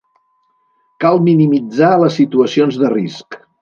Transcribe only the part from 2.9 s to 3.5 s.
risc.